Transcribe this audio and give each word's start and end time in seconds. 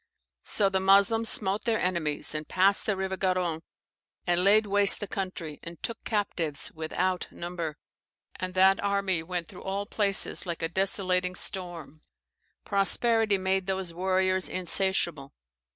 So 0.45 0.67
the 0.67 0.79
Moslems 0.79 1.29
smote 1.29 1.65
their 1.65 1.79
enemies, 1.79 2.33
and 2.33 2.47
passed 2.47 2.87
the 2.87 2.97
river 2.97 3.15
Garonne, 3.17 3.61
and 4.25 4.43
laid 4.43 4.65
waste 4.65 4.99
the 4.99 5.07
country, 5.07 5.59
and 5.61 5.77
took 5.83 6.03
captives 6.03 6.71
without 6.71 7.27
number. 7.31 7.77
And 8.39 8.55
that 8.55 8.83
army 8.83 9.21
went 9.21 9.47
through 9.47 9.61
all 9.61 9.85
places 9.85 10.43
like 10.47 10.63
a 10.63 10.69
desolating 10.69 11.35
storm. 11.35 12.01
Prosperity 12.65 13.37
made 13.37 13.67
those 13.67 13.93
warriors 13.93 14.49
insatiable. 14.49 15.33